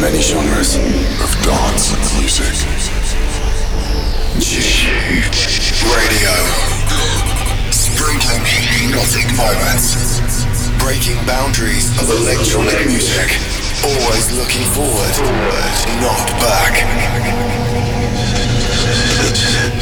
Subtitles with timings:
[0.00, 0.76] many genres
[1.20, 2.48] of dance music.
[5.92, 6.32] Radio.
[7.70, 10.40] Sprinkling hypnotic moments.
[10.80, 13.28] Breaking boundaries of electronic music.
[13.84, 15.16] Always looking forward,
[16.00, 16.80] not back.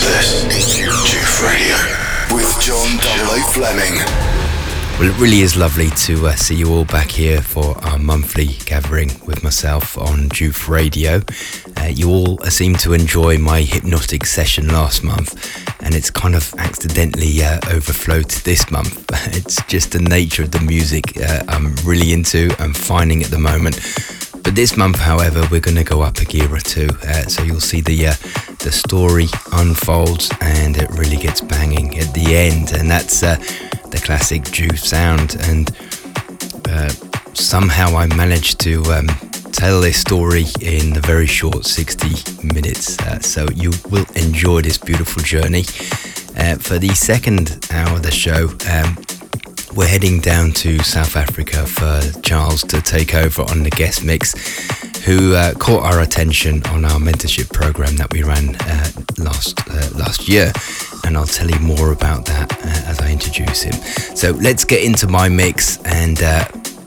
[0.02, 1.78] This is JOOF Radio
[2.34, 4.37] with John 00 Fleming.
[4.98, 8.46] Well, it really is lovely to uh, see you all back here for our monthly
[8.66, 11.22] gathering with myself on JOOF Radio.
[11.76, 15.36] Uh, you all seem to enjoy my hypnotic session last month,
[15.84, 19.04] and it's kind of accidentally uh, overflowed this month.
[19.36, 23.38] it's just the nature of the music uh, I'm really into and finding at the
[23.38, 23.76] moment.
[24.48, 27.42] But this month, however, we're going to go up a gear or two, uh, so
[27.42, 28.14] you'll see the uh,
[28.60, 34.44] the story unfolds and it really gets banging at the end, and that's the classic
[34.44, 35.70] JOOF sound, and
[36.66, 36.88] uh,
[37.34, 39.08] somehow I managed to um,
[39.52, 42.98] tell this story in the very short 60 minutes.
[43.00, 45.66] Uh, so you will enjoy this beautiful journey.
[46.38, 48.96] Uh, for the second hour of the show, um,
[49.74, 54.34] we're heading down to South Africa for Charles to take over on the guest mix,
[55.04, 59.88] who uh, caught our attention on our mentorship program that we ran uh, last uh,
[59.98, 60.52] last year
[61.04, 63.72] and I'll tell you more about that uh, as I introduce him.
[64.14, 66.44] So let's get into my mix and uh,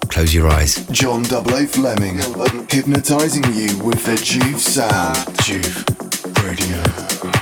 [0.10, 0.86] close your eyes.
[0.92, 2.18] John 00 Fleming,
[2.70, 5.18] hypnotizing you with the JOOF sound.
[5.40, 7.41] JOOF Radio.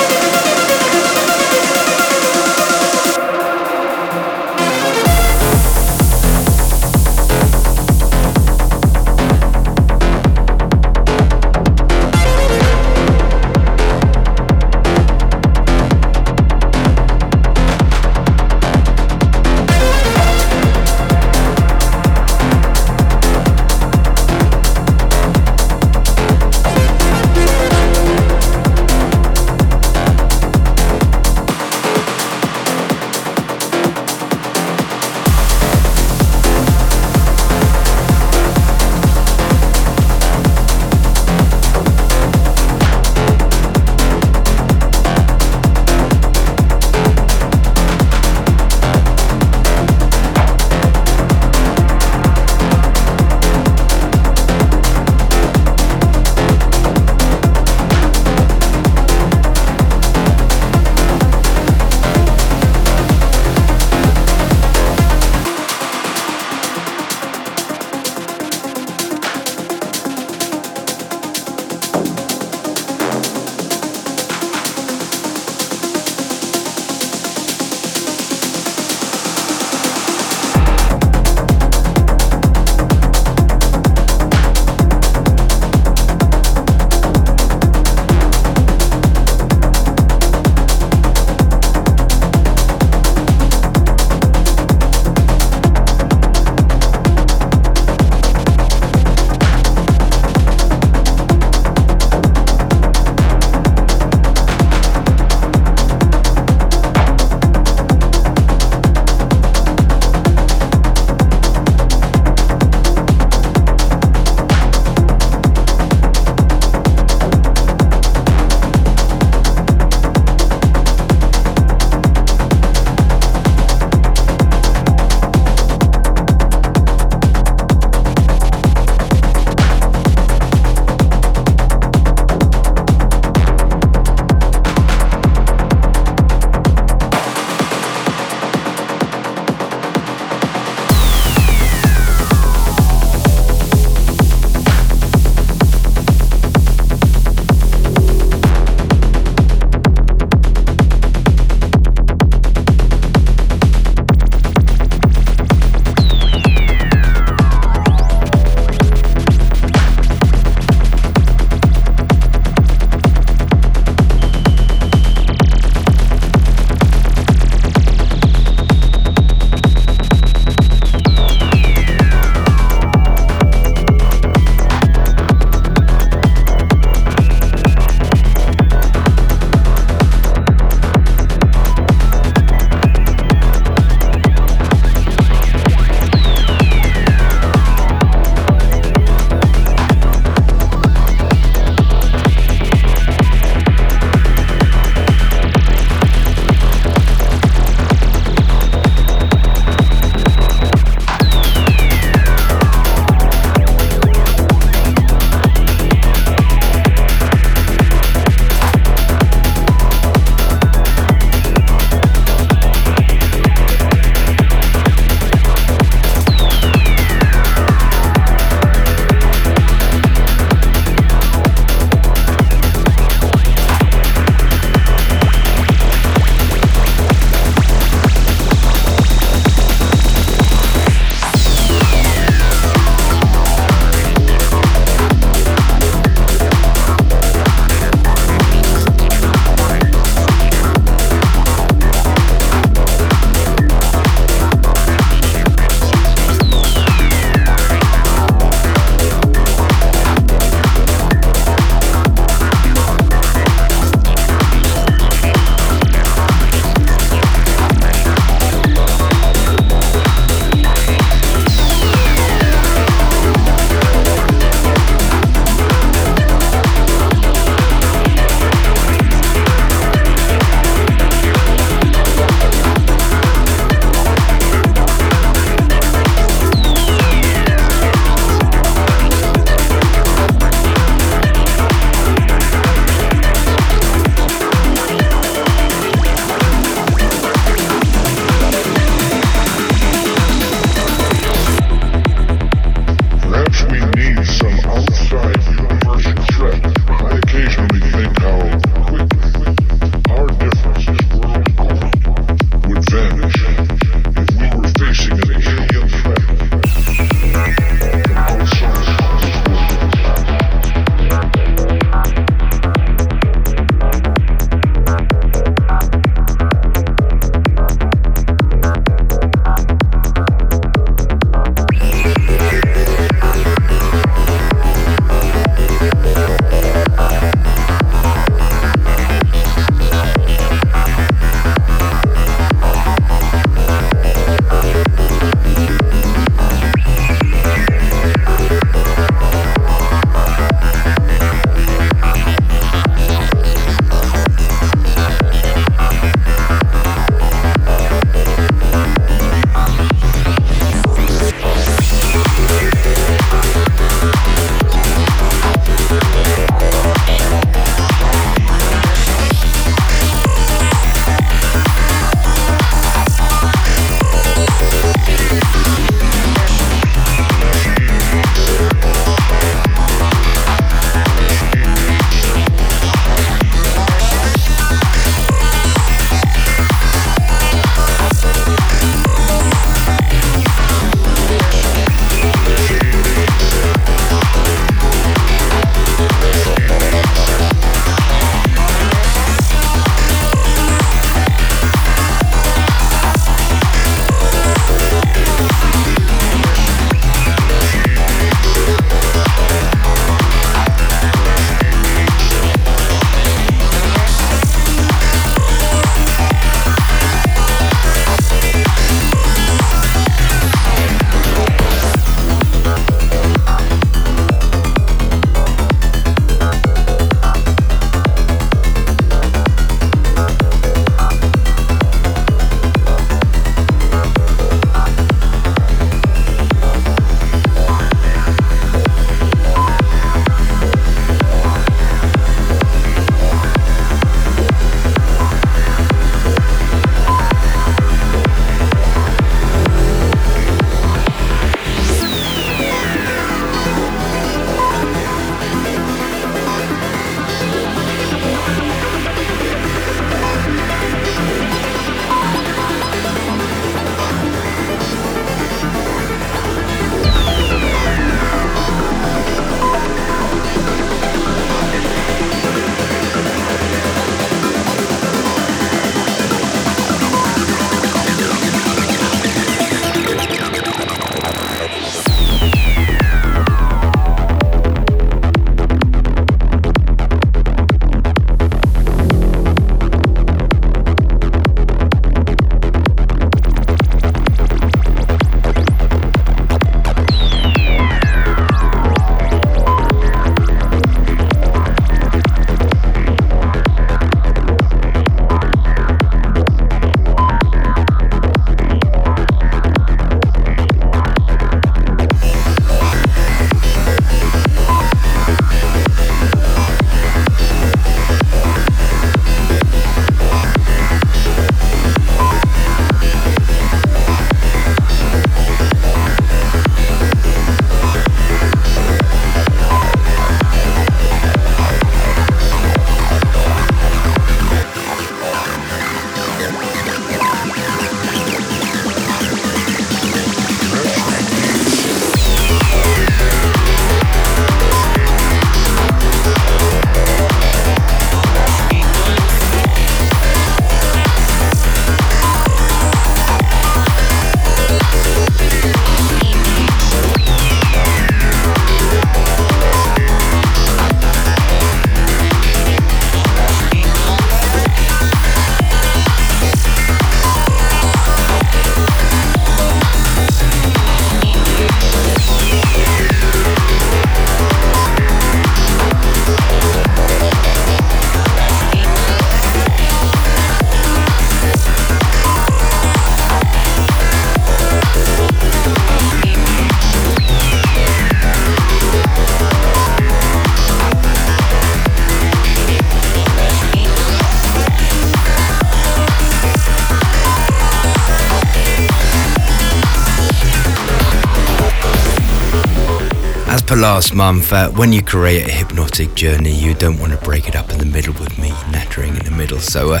[593.80, 597.56] Last month, uh, when you create a hypnotic journey, you don't want to break it
[597.56, 599.58] up in the middle with me nattering in the middle.
[599.58, 600.00] So uh,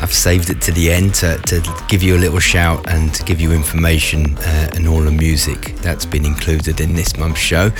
[0.00, 3.22] I've saved it to the end to, to, give you a little shout and to
[3.22, 7.70] give you information uh, and all the music that's been included in this month's show.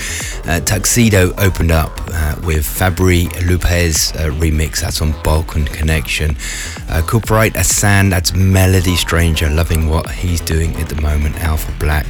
[0.45, 2.02] Uh, Tuxedo opened up
[2.45, 6.31] with Fabri Lopez uh, remix, that's on Balkan Connection.
[6.89, 12.07] Uh, Cooperite Asan, that's Melody Stranger, loving what he's doing at the moment, Alpha Black.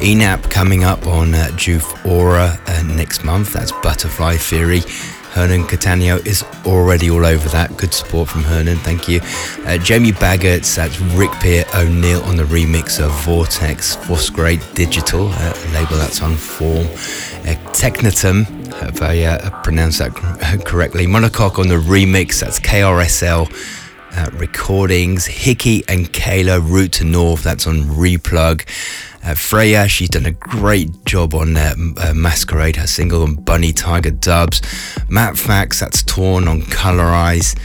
[0.00, 3.52] ENAP coming up on uh, JOOF Aura uh, next month.
[3.52, 4.80] That's Butterfly Theory.
[5.36, 7.76] Hernan Cattaneo is already all over that.
[7.76, 9.20] Good support from Hernan, thank you.
[9.66, 13.96] Uh, Jamie Baggerts, that's Rick Pier O'Neill on the remix of Vortex,
[14.30, 16.86] Great Digital, uh, label that's on form.
[17.46, 17.54] Uh,
[18.82, 20.14] if I uh, pronounced that
[20.66, 21.06] correctly.
[21.06, 23.52] Monocoque on the remix, that's KRSL.
[24.16, 28.66] Uh, recordings, Hickey and Kayla Route to North, that's on Replug.
[29.22, 33.72] Uh, Freya, she's done a great job on uh, uh, Masquerade, her single on Bunny
[33.72, 34.62] Tiger Dubs.
[35.08, 37.56] Matt Fax, that's Torn on Colorize.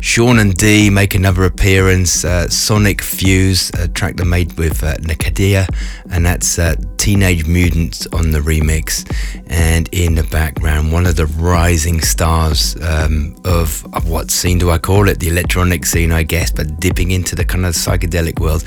[0.00, 2.24] Sean and D make another appearance.
[2.24, 5.68] Uh, Sonic Fuse, a track they made with uh, Nakadia,
[6.10, 9.04] and that's uh, Teenage Mutants on the remix.
[9.48, 14.70] And in the background, one of the rising stars um, of, of what scene do
[14.70, 15.20] I call it?
[15.20, 18.64] The electronic scene, I guess, but dipping into the kind of psychedelic world.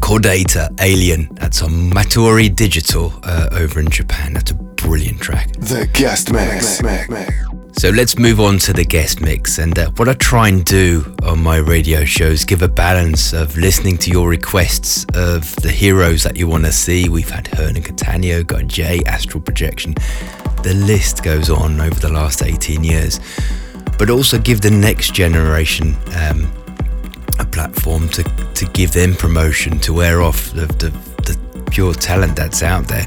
[0.00, 1.28] Chordata Alien.
[1.34, 4.32] That's on Matsuri Digital uh, over in Japan.
[4.32, 5.52] That's a brilliant track.
[5.52, 6.82] The guest mix.
[7.72, 9.58] So let's move on to the guest mix.
[9.58, 13.56] And uh, what I try and do on my radio shows give a balance of
[13.56, 17.08] listening to your requests of the heroes that you want to see.
[17.08, 19.94] We've had Hernan Cattaneo, got Jay, Astral Projection.
[20.62, 23.18] The list goes on over the last 18 years.
[23.98, 26.52] But also give the next generation um,
[27.38, 30.90] a platform to, to give them promotion, to wear off the, the,
[31.22, 33.06] the pure talent that's out there,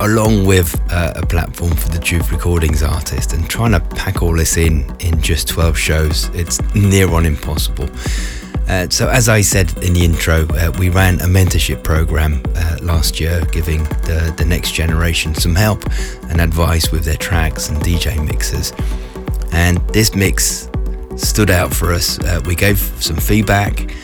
[0.00, 3.32] along with uh, a platform for the JOOF Recordings artist.
[3.32, 7.88] And trying to pack all this in in just 12 shows, it's near on impossible.
[8.68, 12.78] Uh, so, as I said in the intro, uh, we ran a mentorship program uh,
[12.82, 15.84] last year, giving the, the next generation some help
[16.30, 18.72] and advice with their tracks and DJ mixes.
[19.52, 20.68] And this mix
[21.16, 22.18] stood out for us.
[22.18, 23.94] Uh, we gave some feedback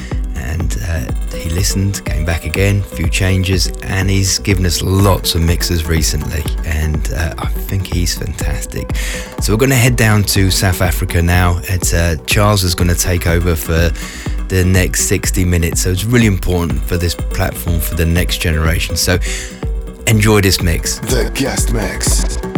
[0.42, 5.34] and uh, he listened, came back again, a few changes, and he's given us lots
[5.34, 6.42] of mixes recently.
[6.64, 8.94] And uh, I think he's fantastic.
[9.40, 11.60] So we're going to head down to South Africa now.
[11.64, 13.90] It's, uh, Charles is going to take over for
[14.48, 15.82] the next 60 minutes.
[15.82, 18.96] So it's really important for this platform for the next generation.
[18.96, 19.18] So
[20.06, 20.98] enjoy this mix.
[20.98, 22.51] The guest mix.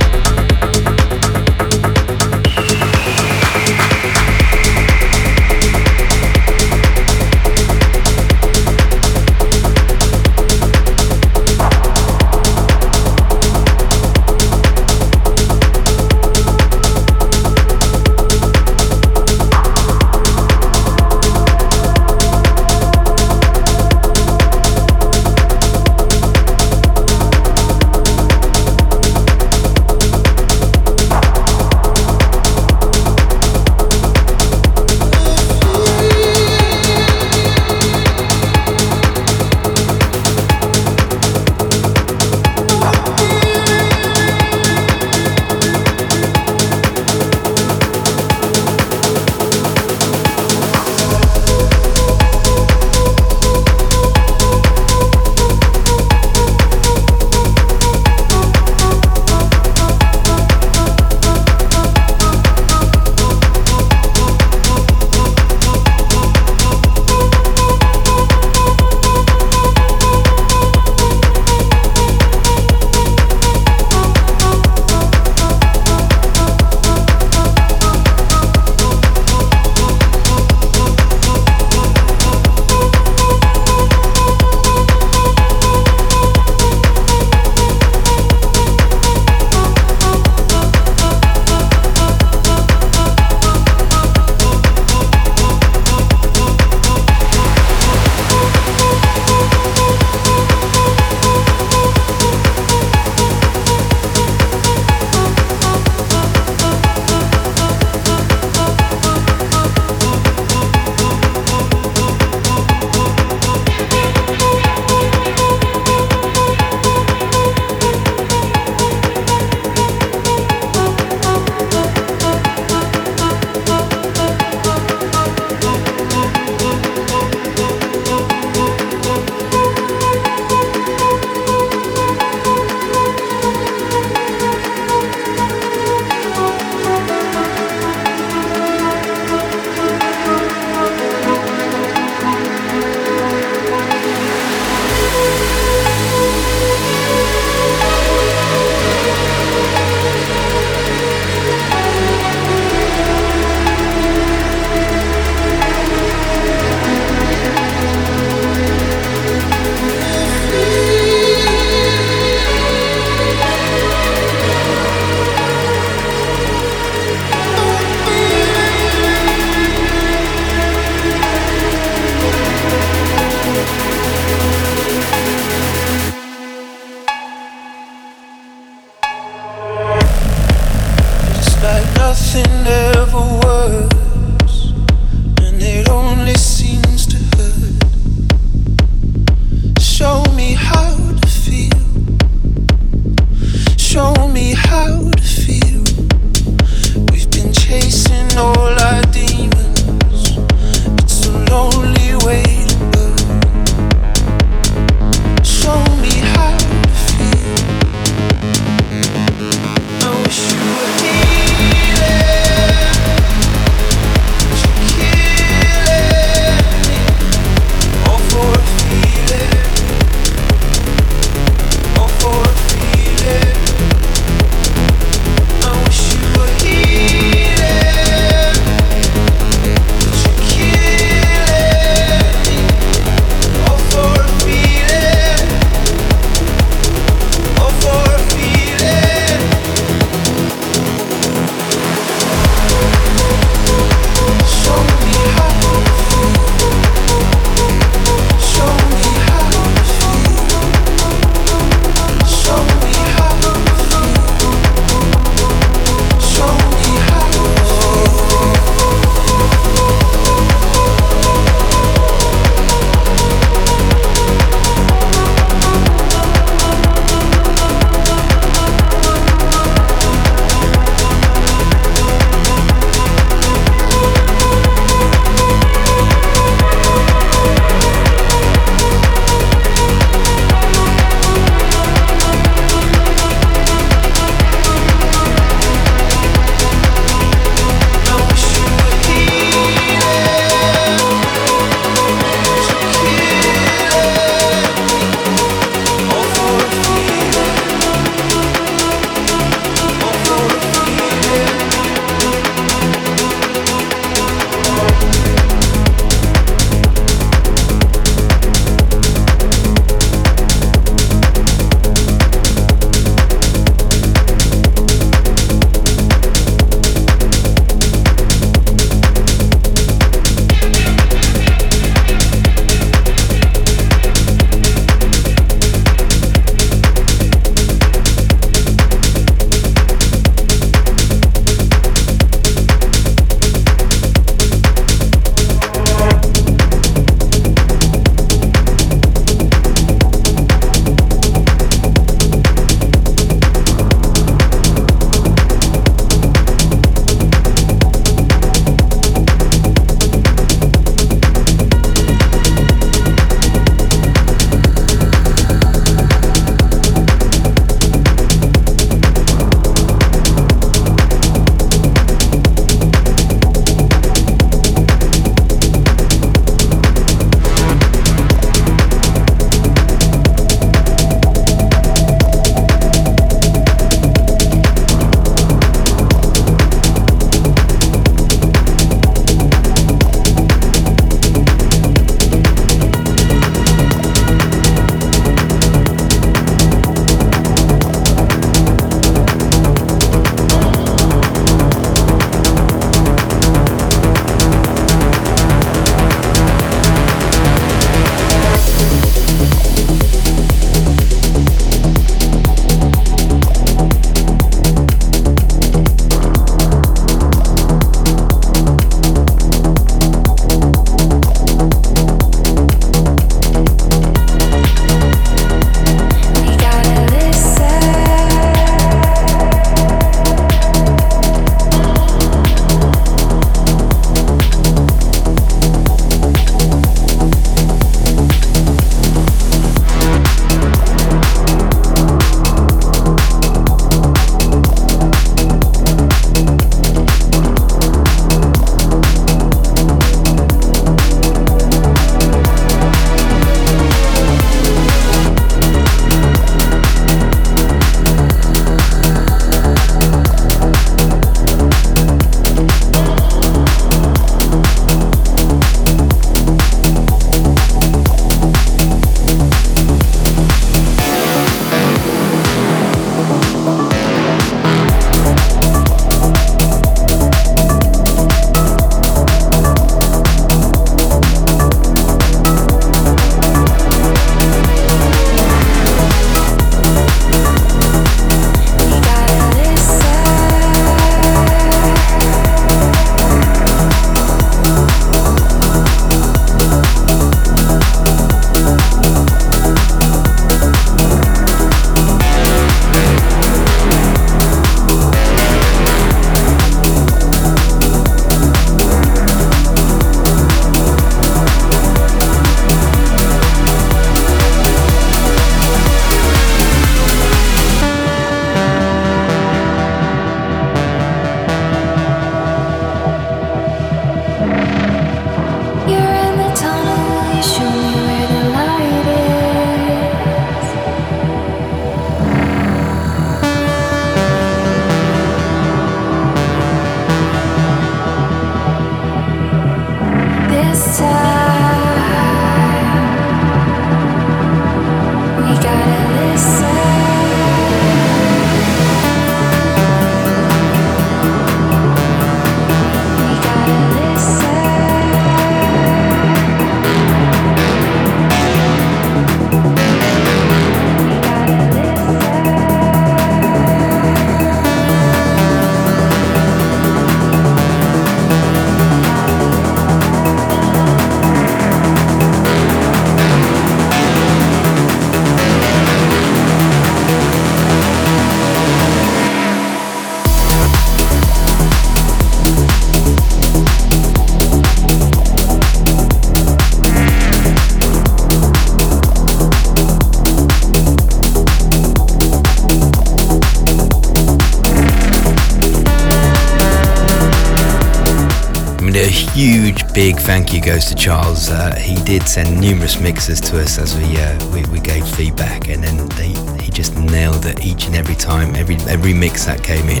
[589.98, 591.50] Big thank you goes to Charles.
[591.50, 595.68] Uh, he did send numerous mixes to us as we, uh, we, we gave feedback,
[595.68, 596.28] and then they,
[596.62, 598.54] he just nailed it each and every time.
[598.54, 600.00] Every every mix that came in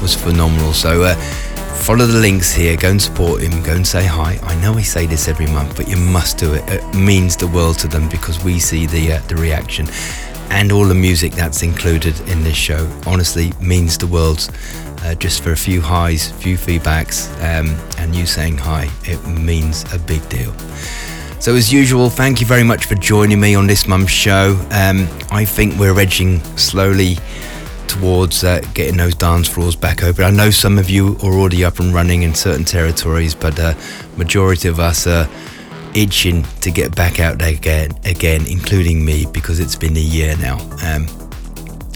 [0.00, 0.72] was phenomenal.
[0.72, 1.16] So uh,
[1.82, 2.76] follow the links here.
[2.76, 3.60] Go and support him.
[3.64, 4.38] Go and say hi.
[4.40, 6.62] I know we say this every month, but you must do it.
[6.68, 9.88] It means the world to them because we see the uh, the reaction
[10.50, 12.88] and all the music that's included in this show.
[13.04, 14.48] Honestly, means the world
[15.04, 18.90] uh, just for a few highs, few feedbacks, um, and you saying hi.
[19.04, 20.52] It means a big deal.
[21.40, 24.58] So, as usual, thank you very much for joining me on this month's show.
[24.70, 27.16] Um, I think we're edging slowly
[27.88, 30.24] towards uh, getting those dance floors back open.
[30.24, 33.74] I know some of you are already up and running in certain territories, but uh,
[34.16, 35.28] majority of us are
[35.94, 40.36] itching to get back out there again, again, including me, because it's been a year
[40.38, 40.58] now.
[40.82, 41.06] Um,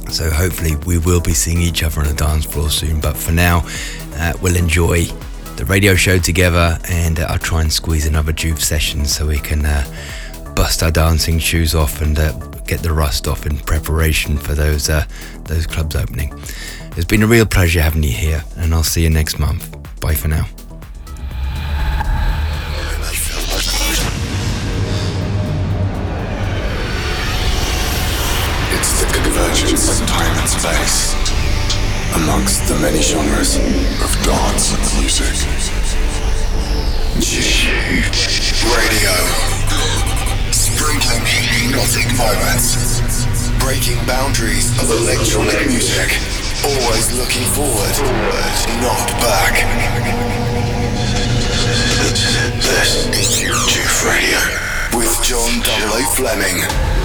[0.09, 3.01] so hopefully we will be seeing each other on a dance floor soon.
[3.01, 3.67] But for now,
[4.15, 5.07] uh, we'll enjoy
[5.59, 9.39] the radio show together, and uh, I'll try and squeeze another JOOF session so we
[9.39, 9.85] can uh,
[10.55, 12.31] bust our dancing shoes off and uh,
[12.69, 15.05] get the rust off in preparation for those uh,
[15.45, 16.33] those clubs opening.
[16.97, 19.69] It's been a real pleasure having you here, and I'll see you next month.
[20.01, 20.47] Bye for now.
[32.39, 33.57] Amongst the many genres
[33.99, 35.27] of dance and music.
[37.19, 37.67] G
[38.63, 39.15] Radio.
[40.55, 43.51] Sprinkling hypnotic moments.
[43.59, 46.15] Breaking boundaries of electronic music.
[46.63, 47.99] Always looking forward,
[48.87, 49.59] not back.
[52.63, 54.39] This is JOOF Radio
[54.97, 56.98] with John 00 Fleming.